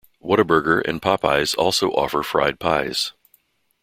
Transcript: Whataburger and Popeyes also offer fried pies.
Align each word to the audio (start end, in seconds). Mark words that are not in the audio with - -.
Whataburger 0.25 0.81
and 0.83 0.99
Popeyes 0.99 1.55
also 1.55 1.91
offer 1.91 2.23
fried 2.23 2.59
pies. 2.59 3.11